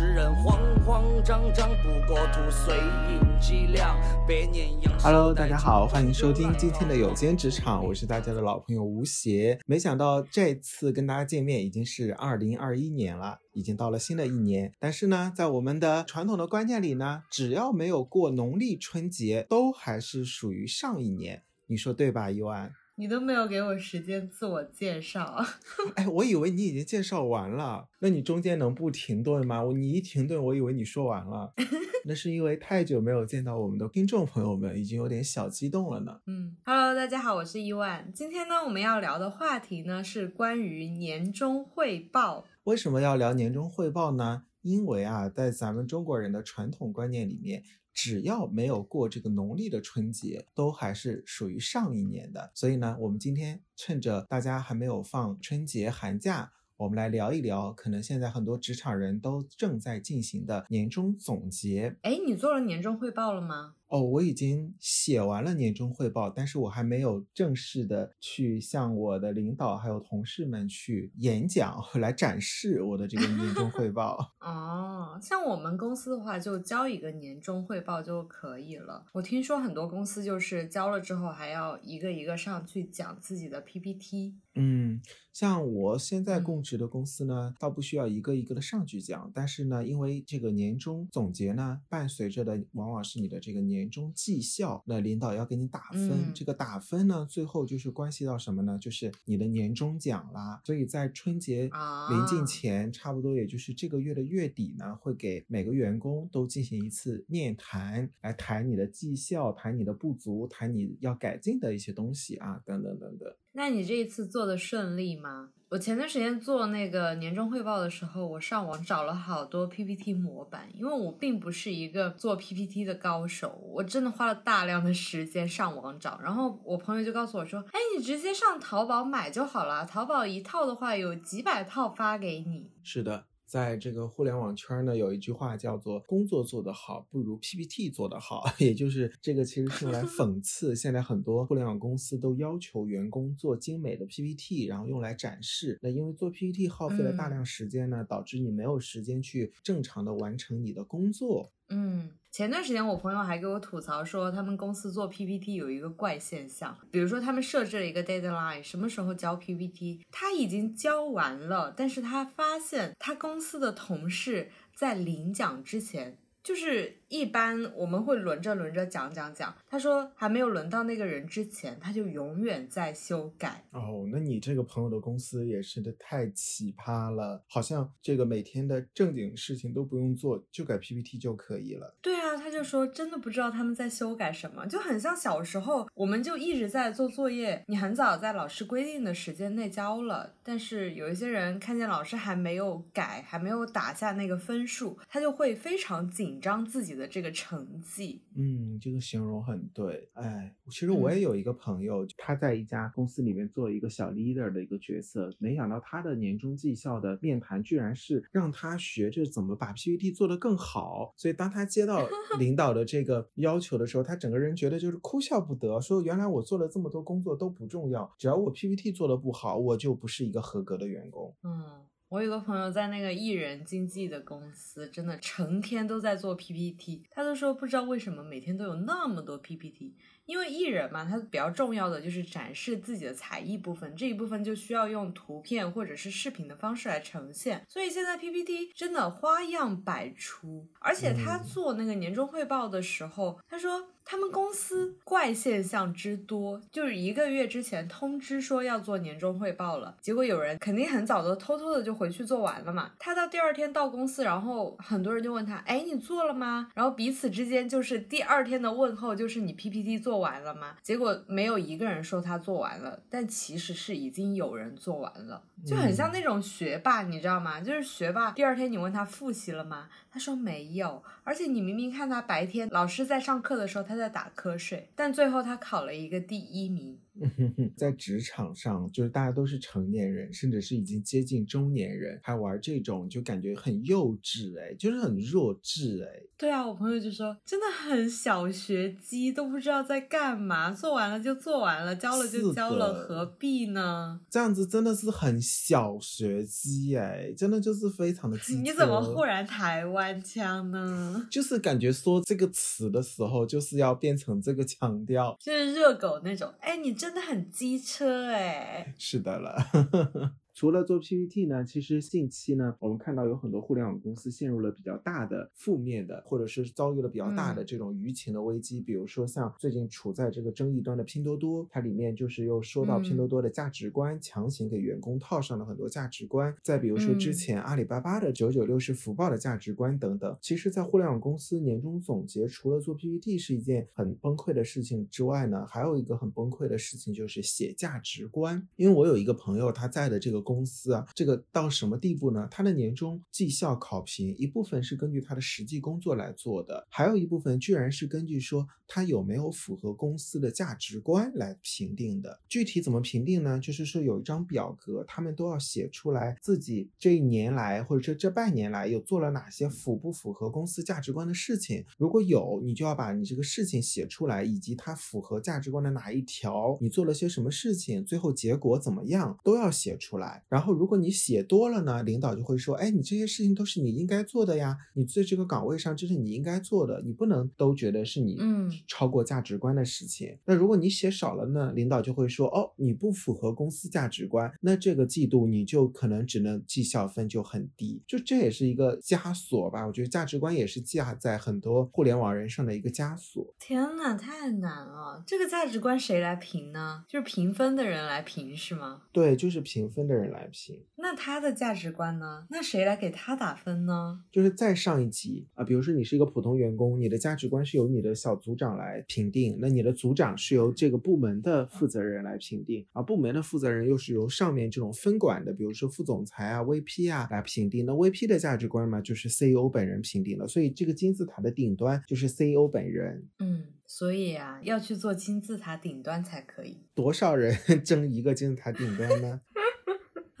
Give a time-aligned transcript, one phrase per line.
[0.00, 2.74] 世人慌慌张张，不过图碎
[3.10, 4.00] 银几两。
[4.26, 9.60] 百年杨 Hello，大家好，欢迎收听今天的有间职场，我是大家的老朋友吴邪。
[9.66, 14.72] 没想到这次跟大家见面已经是二零二一年了，已经到了新的一年。
[14.80, 21.42] 但是呢，在我们的传统的观念里呢，只要没有过农历春节，都还是属于上一年。
[21.66, 22.72] 你说对吧，伊万？
[23.00, 25.42] 你都没有给我时间自我介绍，
[25.96, 29.64] 哎，我以为你已经介绍完了，那你中间能不停顿吗？
[29.64, 31.54] 我你一停顿，我以为你说完了，
[32.04, 36.20] 那是因为太久没有见到我们的听众朋友们，已经有点小激动了呢。
[36.26, 38.12] 嗯，Hello，大家好，我是伊万。
[38.12, 42.44] 今天呢，我们要聊的话题呢是关于年终汇报。
[42.64, 44.42] 为什么要聊年终汇报呢？
[44.60, 47.62] 因为啊，在咱们中国人的传统观念里面。
[48.02, 52.50] 只要没有过这个农历的春节，都还是属于上一年的。
[52.54, 61.98] 所以呢，我们今天趁着大家还没有放春节寒假，我们来聊一聊，可能现在很多职场人都正在进行的年终总结。
[62.00, 63.74] 哎，你做了年终汇报了吗？
[63.90, 74.32] 哦，我已经写完了年终汇报，但是我还没有正式的去向我的领导还有同事们去演讲，来展示我的这个年终汇报。
[74.40, 79.06] 哦，像我们公司的话，就交一个年终汇报就可以了。
[79.12, 84.36] 我听说很多公司就是交了之后，还要一个一个上去讲自己的 PPT。
[84.54, 85.00] 嗯，
[85.32, 98.76] 像我现在供职的公司呢，倒不需要一个一个的上去讲，但是呢，因为这个年终总结呢，伴随着的往往是你的这个年终绩效，那领导要给你打分，这个打分呢，最后就是关系到什么呢？
[98.78, 100.60] 就是你的年终奖啦。
[100.64, 101.70] 所以在春节
[102.10, 113.32] 临近前，差不多也就是这个月的月底呢，会给每个员工都进行一次面谈，来谈你的绩效，谈你的不足，谈你要改进的一些东西啊，等等等等。
[113.52, 115.50] 那你这一次做的顺利吗？
[115.70, 126.18] 我前段时间做那个年终汇报的时候，我上网找了好多 PPT 模板，因为我并不是一个做 PPT 的高手，我真的花了大量的时间上网找。
[126.20, 133.26] 然后我朋友就告诉我说：“哎，你直接上淘宝买就好了，淘宝一套的话有几百套发给你。”是的。
[133.50, 145.76] 在这个互联网圈呢，有一句话叫做“工作做得好不如 PPT 做得好”，也就是这个其实是用来 讽刺现在很多互联网公司都要求员工做精美的 PPT，然后用来展示。
[145.82, 151.50] 那因为做 PPT 耗费了大量时间呢，导致你没有时间去正常的完成你的工作。
[151.70, 152.08] 嗯。
[152.32, 166.18] 前段时间我朋友还给我吐槽说，他们公司做 PPT 有一个怪现象，比如说他们设置了一个 deadline，什么时候交 PPT，他已经交完了，但是他发现他公司的同事在领奖之前。
[166.42, 173.62] 就是一般我们会轮着轮着讲讲讲，他说还没有轮到那个人之前，他就永远在修改。
[173.72, 181.94] 哦，那你这个朋友的公司也是的太奇葩了，好像这个每天的正经事情都不用做，就改 PPT 就可以了。
[182.00, 196.30] 对啊，他就说真的不知道他们在修改什么，就很像小时候我们就一直在做作业，你很早在老师规定的时间内交了，但是有一些人看见老师还没有改，还没有打下那个分数，他就会非常紧。
[196.40, 200.08] 张自己的这个成绩，嗯，这个形容很对。
[200.14, 211.14] 哎，其实我也有一个朋友，他在一家公司里面做一个小 leader 的一个角色，没想到他的年终绩效的面谈居然是让他学着怎么把 PPT 做得更好。
[211.16, 212.08] 所以当他接到
[212.38, 221.34] 领导的这个要求的时候，他整个人觉得就是哭笑不得，说原来我做了这么多工作都不重要，只要我 PPT 做得不好，我就不是一个合格的员工。
[221.42, 221.86] 嗯。
[222.10, 229.94] 我有个朋友在那个艺人经纪的公司，真的成天都在做 PPT，他都说不知道为什么每天都有那么多 PPT。
[230.30, 237.66] 因为艺人嘛，他比较重要的就是展示自己的才艺部分，这一部分就需要用图片或者是视频的方式来呈现。
[237.68, 252.92] 所以现在 PPT 真的花样百出，而且他做那个年终汇报的时候，他说他们公司怪现象之多，就是一个月之前通知说要做年终汇报了，结果有人肯定很早的偷偷的就回去做完了嘛。
[253.00, 256.70] 他到第二天到公司，然后很多人就问他，哎，你做了吗？
[256.76, 260.19] 然后彼此之间就是第二天的问候，就是你 PPT 做。
[260.20, 260.76] 完了吗？
[260.82, 267.60] 结果没有一个人说他做完了，但其实是已经有人做完了，就很像那种学霸，你知道吗？
[267.60, 269.88] 就是学霸，第二天你问他复习了吗？
[270.12, 276.98] 他说没有，而且你明明看他白天老师在上课的时候，他在在打瞌睡，但最后他考了一个第一名。
[277.76, 286.22] 在职场上，就是大家都是成年人，甚至是已经接近中年人，还玩这种，就感觉很幼稚，哎，就是很弱智，哎。
[286.38, 294.20] 对啊，我朋友就说，真的很小学鸡，都不知道在干嘛，做完了就做完了，交了就交了，何必呢？
[294.30, 298.38] 这样子真的是很小学鸡，哎，真的就是非常的。
[298.62, 301.26] 你怎么忽然台湾腔呢？
[301.30, 307.10] 就是感觉说这个词的时候，就是要变成这个腔调，就是热狗那种，哎，你真。
[307.14, 310.36] 的很机车哎，是的了。
[310.52, 318.80] 除了做 PPT 呢，其实近期呢，我们看到有很多互联网公司陷入了比较大的负面的，或者是遭遇了比较大的这种舆情的危机。
[318.80, 326.54] 比如说像最近处在这个争议端的拼多多，它里面就是又说到拼多多的价值观，强行给员工套上了很多价值观。
[326.62, 330.36] 再比如说之前阿里巴巴的九九六是福报的价值观等等。
[330.42, 338.68] 其实，在互联网公司年终总结，除了做 PPT 是一件很崩溃的事情之外呢，还有一个很崩溃的事情就是写价值观。
[338.76, 340.39] 因为我有一个朋友，他在的这个。
[340.40, 342.48] 公司啊，这个到什么地步呢？
[342.50, 352.40] 他的年终绩效考评一部分是根据他的实际工作来做的，还有一部分居然是根据说他有没有符合公司的价值观来评定的。
[352.48, 353.58] 具体怎么评定呢？
[353.58, 361.84] 就是说有一张表格，他们都要写出来自己这一年来或者说这半年来有做了哪些符不符合公司价值观的事情。
[361.98, 370.29] 如果有，你就要把你这个事情写出来，以及它符合价值观的哪一条，你做了些什么事情，最后结果怎么样，都要写出来。
[370.48, 389.86] 然后，如果你写多了呢，领导就会说：“哎，你这些事情都是你应该做的呀，你在这个岗位上这是你应该做的，你不能都觉得是你嗯超过价值观的事情。”那如果你写少了呢，领导就会说：“哦，你不符合公司价值观，那这个季度你就可能只能绩效分就很低。”就这也是一个枷锁吧？
[389.86, 393.54] 我觉得价值观也是架在很多互联网人上的一个枷锁。
[393.58, 395.22] 天呐，太难了！
[395.26, 397.04] 这个价值观谁来评呢？
[397.08, 399.02] 就是评分的人来评是吗？
[399.12, 400.19] 对，就是评分的人。
[400.28, 402.46] 来评，那他的价值观呢？
[402.50, 404.24] 那谁来给他打分呢？
[404.30, 417.86] 就是再上一级啊，比如说你是一个普通员工，你的价值观是由你的小组长来评定，那你的组长是由这个部门的负责人来评定，而部门的负责人又是由上面这种分管的，比如说副总裁啊、VP 啊来评定。
[417.86, 423.26] 那 VP 的价值观嘛，就是 CEO 本人评定了，所以这个金字塔的顶端就是 CEO 本人。
[423.38, 426.78] 嗯，所以啊，要去做金字塔顶端才可以。
[426.94, 429.40] 多少人 争一个金字塔顶端呢？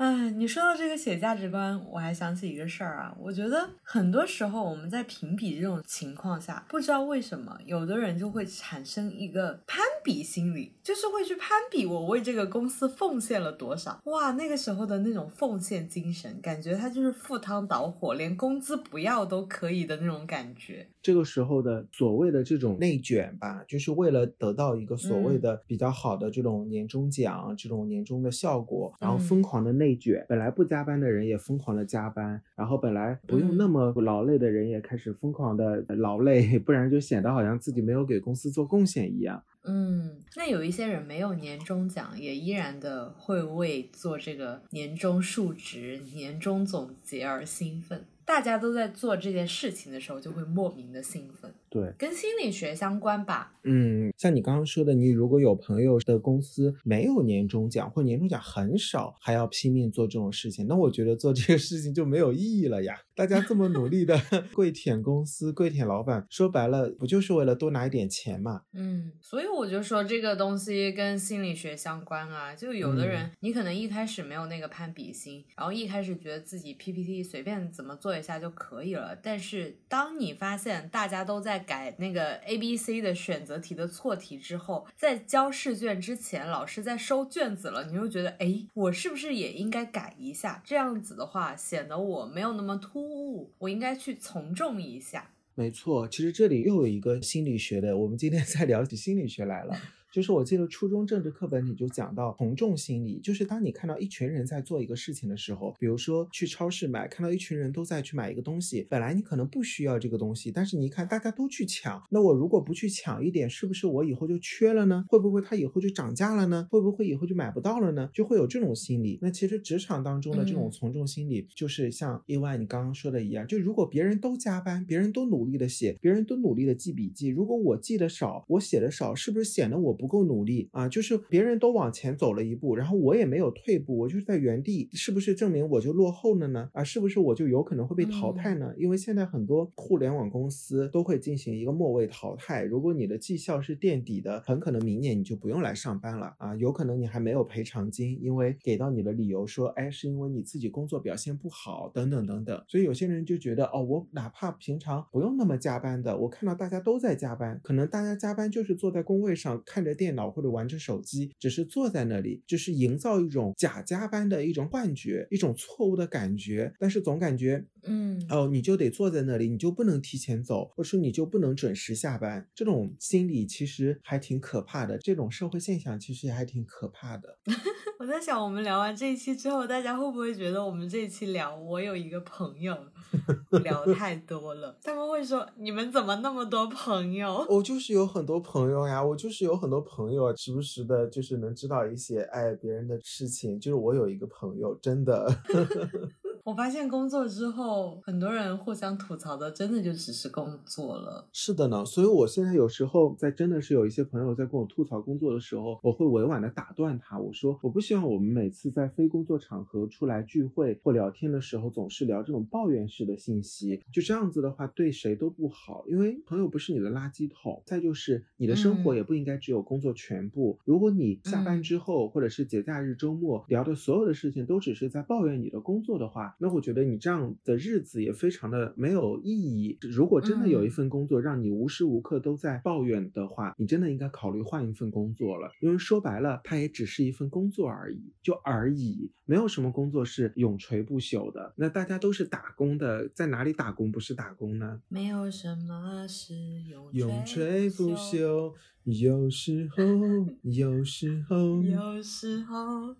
[0.00, 3.14] 哎，你说到这个写价值观，我还想起一个事儿啊。
[3.20, 14.00] 我觉得很多时候我们在评比这种情况下，不知道为什么，有的人就会产生一个攀比心理，就是会去攀比我为这个公司奉献了多少。
[14.04, 20.86] 哇，那个时候的那种奉献精神，感觉他就是赴汤蹈火，连工资不要都可以的那种感觉。
[21.02, 29.90] 这个时候的所谓的这种内卷吧，就是为了得到一个所谓的比较好的这种年终奖、这种年终的效果，然后疯狂的内。
[29.90, 39.42] 内卷，本来不加班的人也疯狂的加班，然后本来不用那么劳累的人也开始疯狂的劳累， 不然就显得好像自己没有给公司做贡献一样。
[39.62, 48.06] 嗯，那有一些人没有年终奖，也依然的会为做这个年终述职、年终总结而兴奋。
[48.24, 51.54] 大家都在做这件事情的时候，就会莫名的兴奋。
[51.70, 53.54] 对，跟心理学相关吧。
[53.62, 62.98] 嗯，像你刚刚说的，你如果有朋友的公司没有年终奖，或年终奖很少，还要拼命做这种事情，那我觉得做这个事情就没有意义了呀。
[63.14, 64.18] 大家这么努力的
[64.52, 68.62] 跪舔公司、跪舔老板，说白了，不就是为了多拿一点钱嘛？
[68.72, 72.54] 嗯，所以我就说这个东西跟心理学相关啊。
[72.54, 79.14] 就有的人，你可能一开始没有那个攀比心，然后一开始觉得自己 PPT 随便怎么做一下就可以了。
[79.22, 90.62] 但是当你发现大家都在改那个 A、B、C 的选择题的错题之后，在交试卷之前，老师在收卷子了，你又觉得，哎，我是不是也应该改一下？
[90.64, 95.30] 这样子的话，显得我没有那么突兀，我应该去从众一下。
[95.54, 99.76] 没错，其实这里又有一个心理学的，我们今天在聊起心理学来了。
[100.12, 115.04] 就是我记得初中政治课本里就讲到从众心理，就是当你看到一群人在做一个事情的时候，比如说去超市买，看到一群人都在去买一个东西，本来你可能不需要这个东西，但是你一看大家都去抢，那我如果不去抢一点，是不是我以后就缺了呢？
[115.08, 116.66] 会不会它以后就涨价了呢？
[116.68, 118.10] 会不会以后就买不到了呢？
[118.12, 119.16] 就会有这种心理。
[119.22, 129.99] 那其实职场当中的这种从众心理，就是像意外你刚刚说的一样，就如果别人都加班，别人都努力的写，别人都努力的记笔记，如果我记得少，我写的少，是不是显得我？
[130.00, 136.70] 不够努力啊，就是别人都往前走了一步，然后我也没有退步，我就是在原地，是不是证明我就落后了呢？
[136.72, 138.72] 啊，是不是我就有可能会被淘汰呢？
[138.78, 152.64] 因为现在很多互联网公司都会进行一个末位淘汰，如果你的绩效是垫底的，很可能明年你就不用来上班了啊，有可能你还没有赔偿金，因为给到你的理由说，哎，是因为你自己工作表现不好，等等等等。
[152.66, 166.72] 所以有些人就觉得，哦，我哪怕平常不用那么加班的，我看到大家都在加班，可能大家加班就是坐在工位上看着电脑或者玩着手机，只是坐在那里，就是营造一种假加班的一种幻觉，一种错误的感觉。
[166.78, 174.98] 但是总感觉，嗯，哦，你就得坐在那里，你就不能提前走，或者说你就不能准时下班，这种心理其实还挺可怕的。
[174.98, 177.38] 这种社会现象其实也还挺可怕的。
[177.98, 182.76] 我在想，我们聊完这一期之后，大家会不会觉得我们这一期聊我有一个朋友
[183.62, 184.78] 聊太多了？
[184.82, 187.44] 他们会说你们怎么那么多朋友？
[187.48, 193.60] 我就是有很多朋友呀，我就是有很多朋友，时不时的就是能知道一些哎别人的事情。
[193.60, 195.26] 就是我有一个朋友，真的。
[196.44, 201.28] 我发现工作之后，很多人互相吐槽的，真的就只是工作了。
[201.32, 217.62] 是的呢，所以我现在有时候在真的是有一些朋友在跟我吐槽工作的时候，我会委婉的打断他，我说我不希望我们每次在非工作场合出来聚会或聊天的时候，总是聊这种抱怨式的信息，就这样子的话对谁都不好，因为朋友不是你的垃圾桶。
[217.66, 220.58] 再就是你的生活也不应该只有工作全部。
[220.64, 229.78] 如果你下班之后或者是节假日周末聊的所有的事情都只是在抱怨你的工作的话，那我觉得你这样的日子也非常的没有意义。
[229.80, 235.50] 如果真的有一份工作让你无时无刻都在抱怨的话，你真的应该考虑换一份工作了。
[235.60, 241.52] 因为说白了，它也只是一份工作而已，就而已，没有什么工作是永垂不朽的。
[241.56, 244.80] 那大家都是打工的，在哪里打工不是打工呢？
[244.88, 249.82] 没有什么是永永垂不朽，有时候，
[250.42, 252.96] 有时候，有时候。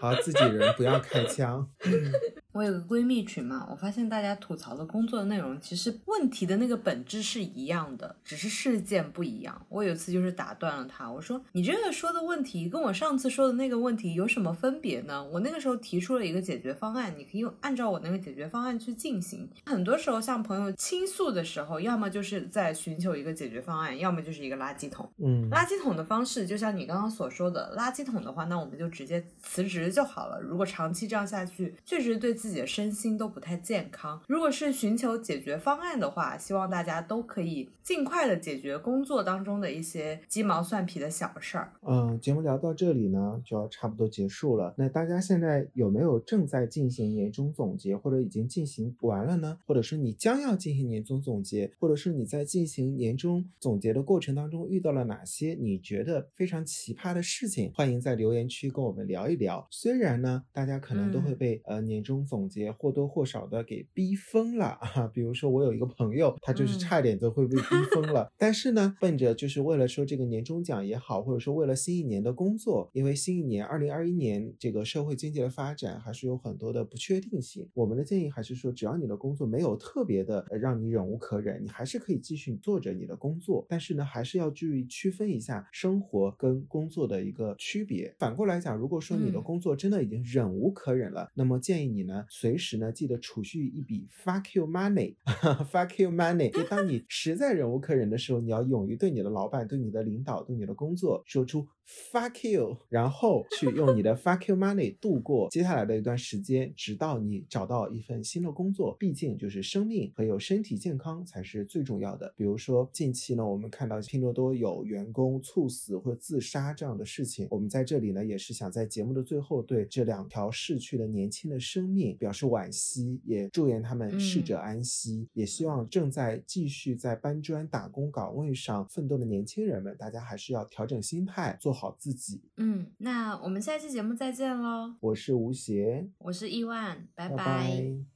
[0.00, 1.68] 好，自己人不要开枪。
[2.56, 9.60] 我有个闺蜜群嘛，我发现大家吐槽的工作的内容，其实问题的那个本质是一样的，只是事件不一样。
[9.68, 15.22] 我有一次就是打断了她，我说：“你这个说的问题跟我上次说的那个问题有什么分别呢？
[15.22, 19.46] 我那个时候提出了一个解决方案，你可以按照我那个解决方案去进行。
[19.66, 25.06] 很多时候，向朋友倾诉的时候，要么就是在寻求一个解决方案，要么就是一个垃圾桶。
[25.18, 30.40] 嗯，垃圾桶的方式，就像你刚刚所说的，垃圾桶的话，那我们就直接辞职就好了。
[30.40, 34.20] 如果长期这样下去，确实对自己的身心都不太健康。
[34.28, 41.72] 如果是寻求解决方案的话，希望大家都可以尽快的解决工作当中的一些鸡毛蒜皮的小事儿。
[41.82, 44.74] 嗯，节目聊到这里呢，就要差不多结束了。
[44.76, 49.58] 那大家现在有没有正在进行年终总结，或者已经进行完了呢？
[49.66, 57.70] 或者是你将要进行年终总结，或者是你在进行年终总结的过程当中遇到了哪些你觉得非常奇葩的事情？
[57.74, 59.66] 欢迎在留言区跟我们聊一聊。
[59.70, 65.06] 虽然呢，大家可能都会被呃年终总结或多或少的给逼疯了啊。
[65.14, 67.62] 比如说我有一个朋友，他就是差点就会被逼
[67.92, 68.30] 疯了。
[68.36, 77.68] 但是呢，奔着就是为了说这个年终奖也好，或者说为了新一年的工作，因为新一年二零二一年这个社会经济的发展还是有很多的不确定性。
[77.72, 83.64] 我们的建议还是说，只要你的工作没有特别的让你忍无可忍，你还是可以继续做着你的工作。
[83.68, 88.14] 但是呢，还是要注意区分一下生活跟工作的一个区别。
[88.18, 96.50] 反过来讲，如果说你的工作真的已经忍无可忍了，那么建议你呢，随时呢记得储蓄一笔 fuck you money，fuck you money。
[96.50, 108.96] 就当你实在忍无可忍的时候，你要勇于对你的老板、对你的领导、对你的工作说出 fuck you，然后去用你的 fuck you money 度过接下来的一段时间，直到你找到一份新的工作。
[108.98, 112.32] 毕竟就是生命和有身体健康才是最重要的。
[112.36, 125.28] 比如说近期呢，我们看到拼多多有员工猝死或者自杀这样的事情，我们在这里呢也是想在节目的最后对这两条逝去的年轻的生命表示惋惜，也祝愿他们逝者安息。
[125.34, 132.40] 也希望正在继续在搬砖打工岗位上奋斗的年轻人们，大家还是要调整心态，做好自己。
[132.56, 134.96] 嗯，那我们下期节目再见喽！
[135.00, 138.15] 我是吴邪，我是亿万，拜拜拜